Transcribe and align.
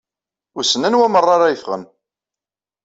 Wissen 0.55 0.85
anwa 0.87 1.07
meṛṛa 1.13 1.31
ara 1.35 1.51
yeffɣen? 1.53 1.83